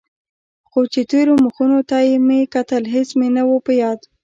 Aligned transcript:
خو 0.69 0.79
چې 0.93 1.01
تېرو 1.11 1.33
مخونو 1.45 1.79
ته 1.89 1.97
مې 2.27 2.39
کتل 2.53 2.83
هېڅ 2.93 3.09
مې 3.19 3.29
نه 3.35 3.43
و 3.47 3.51
په 3.65 3.71
ياد. 3.81 3.99